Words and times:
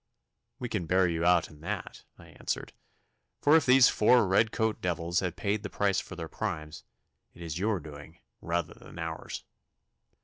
'We 0.57 0.69
can 0.69 0.85
bear 0.87 1.07
you 1.07 1.23
out 1.23 1.47
in 1.51 1.61
that,' 1.61 2.05
I 2.17 2.29
answered, 2.29 2.73
'for 3.39 3.55
if 3.55 3.67
these 3.67 3.87
four 3.87 4.25
red 4.27 4.51
coat 4.51 4.81
devils 4.81 5.19
have 5.19 5.35
paid 5.35 5.61
the 5.61 5.69
price 5.69 6.01
of 6.09 6.17
their 6.17 6.27
crimes, 6.27 6.83
it 7.35 7.41
is 7.43 7.59
your 7.59 7.79
doing 7.79 8.17
rather 8.41 8.73
than 8.73 8.97
ours. 8.97 9.43